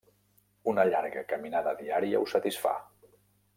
Una 0.71 0.85
llarga 0.91 1.23
caminada 1.35 1.75
diària 1.83 2.25
ho 2.25 2.29
satisfà. 2.35 2.75